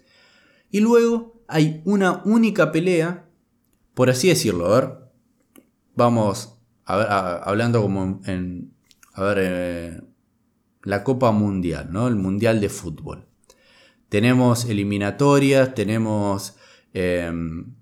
[0.70, 3.27] Y luego hay una única pelea,
[3.98, 4.90] por así decirlo, a ver,
[5.96, 8.72] vamos hablando como en,
[9.16, 10.00] eh,
[10.84, 12.06] la Copa Mundial, ¿no?
[12.06, 13.26] El Mundial de Fútbol.
[14.08, 16.54] Tenemos eliminatorias, tenemos
[16.94, 17.74] em,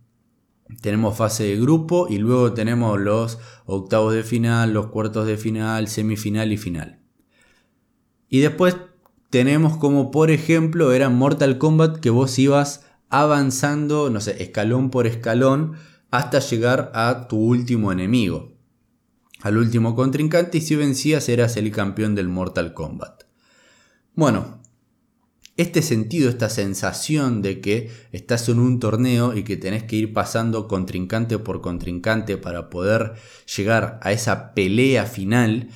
[0.80, 5.86] tenemos fase de grupo y luego tenemos los octavos de final, los cuartos de final,
[5.86, 7.02] semifinal y final.
[8.30, 8.78] Y después
[9.28, 15.06] tenemos como por ejemplo era Mortal Kombat que vos ibas avanzando, no sé, escalón por
[15.06, 15.76] escalón
[16.16, 18.56] hasta llegar a tu último enemigo,
[19.42, 23.24] al último contrincante y si vencías eras el campeón del Mortal Kombat.
[24.14, 24.62] Bueno,
[25.58, 30.14] este sentido, esta sensación de que estás en un torneo y que tenés que ir
[30.14, 33.12] pasando contrincante por contrincante para poder
[33.54, 35.68] llegar a esa pelea final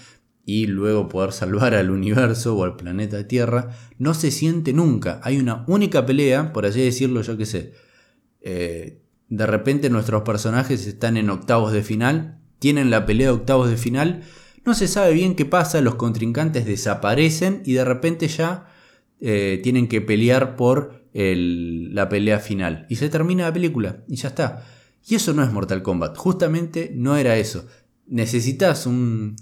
[0.47, 5.21] y luego poder salvar al universo o al planeta Tierra, no se siente nunca.
[5.23, 7.75] Hay una única pelea, por así decirlo, yo que sé.
[8.41, 13.71] Eh, de repente nuestros personajes están en octavos de final, tienen la pelea de octavos
[13.71, 14.23] de final,
[14.67, 18.67] no se sabe bien qué pasa, los contrincantes desaparecen y de repente ya
[19.21, 22.87] eh, tienen que pelear por la pelea final.
[22.89, 24.65] Y se termina la película y ya está.
[25.09, 26.17] Y eso no es Mortal Kombat.
[26.17, 27.67] Justamente no era eso.
[28.07, 29.37] Necesitas un...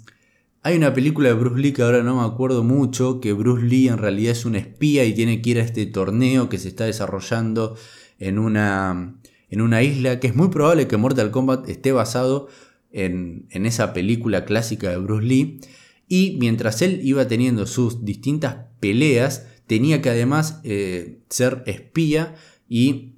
[0.62, 3.88] Hay una película de Bruce Lee que ahora no me acuerdo mucho, que Bruce Lee
[3.88, 6.84] en realidad es un espía y tiene que ir a este torneo que se está
[6.84, 7.76] desarrollando
[8.18, 9.14] en una,
[9.50, 12.48] en una isla, que es muy probable que Mortal Kombat esté basado
[12.90, 15.60] en, esa película clásica de Bruce Lee.
[16.08, 22.34] Y mientras él iba teniendo sus distintas peleas, tenía que además eh, ser espía
[22.68, 23.14] y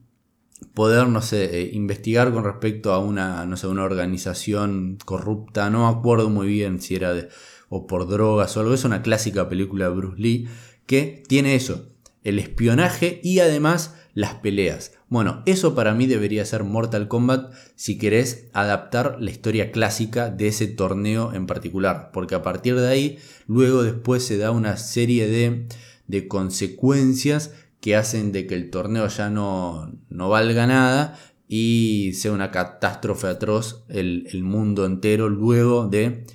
[0.74, 5.90] poder, no sé, eh, investigar con respecto a una, no sé, una organización corrupta, no
[5.90, 7.28] me acuerdo muy bien si era de,
[7.68, 10.48] o por drogas o algo, es una clásica película de Bruce Lee
[10.86, 11.88] que tiene eso,
[12.24, 14.92] el espionaje y además las peleas.
[15.08, 20.48] Bueno, eso para mí debería ser Mortal Kombat si querés adaptar la historia clásica de
[20.48, 25.26] ese torneo en particular, porque a partir de ahí luego después se da una serie
[25.26, 25.66] de
[26.10, 31.18] de consecuencias que hacen de que el torneo ya no, no valga nada
[31.48, 36.26] y sea una catástrofe atroz el, el mundo entero luego de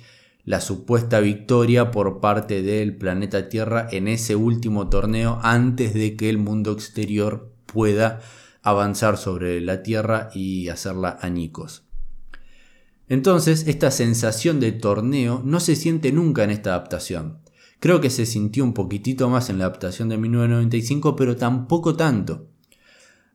[0.44, 6.30] la supuesta victoria por parte del planeta Tierra en ese último torneo antes de que
[6.30, 8.20] el mundo exterior pueda
[8.62, 11.84] avanzar sobre la Tierra y hacerla añicos.
[13.08, 17.38] Entonces, esta sensación de torneo no se siente nunca en esta adaptación.
[17.78, 22.48] Creo que se sintió un poquitito más en la adaptación de 1995, pero tampoco tanto.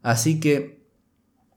[0.02, 0.84] Así que,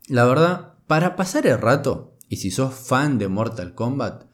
[0.06, 4.24] la verdad, para pasar el rato, y si sos fan de Mortal Kombat,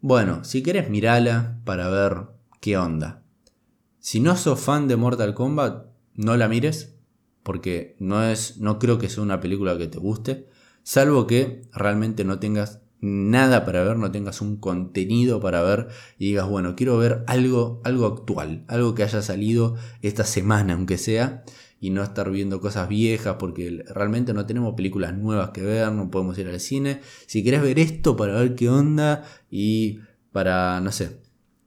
[0.00, 2.26] bueno, si querés mirala para ver
[2.60, 3.22] qué onda.
[4.00, 6.91] Si no sos fan de Mortal Kombat, no la mires,
[7.42, 10.48] porque no es, no creo que sea una película que te guste,
[10.82, 15.88] salvo que realmente no tengas nada para ver, no tengas un contenido para ver
[16.18, 20.98] y digas, bueno, quiero ver algo, algo actual, algo que haya salido esta semana, aunque
[20.98, 21.42] sea,
[21.80, 26.12] y no estar viendo cosas viejas, porque realmente no tenemos películas nuevas que ver, no
[26.12, 27.00] podemos ir al cine.
[27.26, 29.98] Si querés ver esto para ver qué onda y
[30.30, 31.18] para, no sé,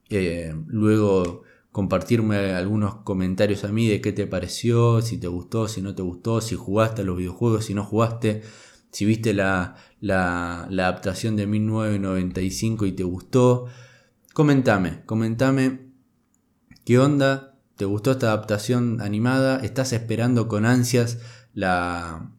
[0.09, 1.43] eh, luego
[1.75, 6.03] compartirme algunos comentarios a mí de qué te pareció, si te gustó, si no te
[6.03, 8.43] gustó, si jugaste a los videojuegos, si no jugaste
[8.91, 9.75] si viste la,
[10.09, 13.65] adaptación de 1995 y te gustó,
[14.31, 15.91] comentame, comentame
[16.85, 21.17] qué onda, te gustó esta adaptación animada, estás esperando con ansias
[21.53, 22.31] la,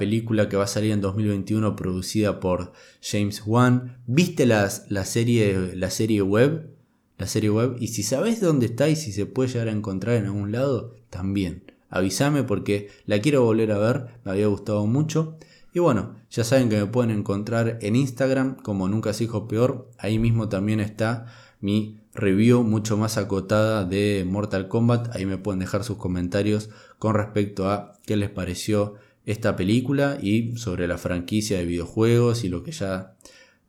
[0.00, 5.90] película que va a salir en 2021 producida por James Wan, viste la, serie, la
[5.90, 6.79] serie web,
[7.20, 10.16] la serie web, y si sabes dónde está y si se puede llegar a encontrar
[10.16, 11.70] en algún lado, también.
[11.90, 15.36] Avísame porque la quiero volver a ver, me había gustado mucho.
[15.74, 19.90] Y bueno, ya saben que me pueden encontrar en Instagram como Nunca se dijo peor.
[19.98, 21.26] Ahí mismo también está
[21.60, 25.14] mi review mucho más acotada de Mortal Kombat.
[25.14, 28.94] Ahí me pueden dejar sus comentarios con respecto a qué les pareció
[29.26, 33.14] esta película y sobre la franquicia de videojuegos y lo que ya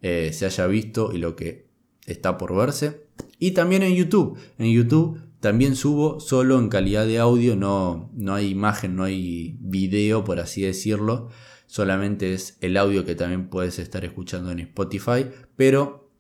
[0.02, 1.66] eh, se haya visto y lo que
[2.06, 3.11] está por verse.
[3.40, 4.38] Y también en YouTube.
[4.58, 9.58] En YouTube también subo solo en calidad de audio, no, no hay imagen, no hay
[9.60, 11.30] video, por así decirlo.
[11.66, 15.26] Solamente es el audio que también puedes estar escuchando en Spotify.
[15.56, 16.12] Pero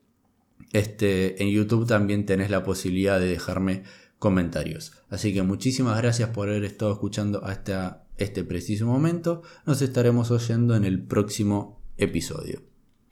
[0.73, 3.83] este, en YouTube también tenés la posibilidad de dejarme
[4.17, 4.93] comentarios.
[5.09, 9.41] Así que muchísimas gracias por haber estado escuchando hasta este preciso momento.
[9.65, 12.70] Nos estaremos oyendo en el próximo episodio.